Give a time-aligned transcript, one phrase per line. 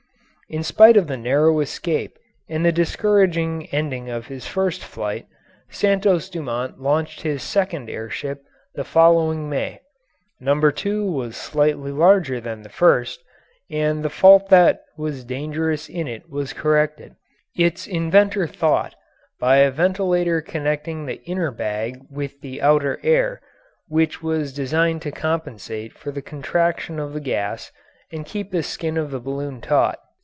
[0.49, 2.19] In spite of the narrow escape
[2.49, 5.25] and the discouraging ending of his first flight,
[5.69, 8.43] Santos Dumont launched his second air ship
[8.75, 9.79] the following May.
[10.41, 13.21] Number 2 was slightly larger than the first,
[13.69, 17.15] and the fault that was dangerous in it was corrected,
[17.55, 18.93] its inventor thought,
[19.39, 23.39] by a ventilator connecting the inner bag with the outer air,
[23.87, 27.71] which was designed to compensate for the contraction of the gas
[28.11, 29.97] and keep the skin of the balloon taut.